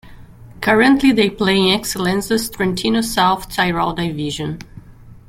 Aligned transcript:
Currently 0.61 1.11
they 1.11 1.29
play 1.29 1.57
in 1.59 1.79
"Eccellenza"'s 1.79 2.49
Trentino-South 2.49 3.47
Tyrol 3.53 3.93
division. 3.93 4.57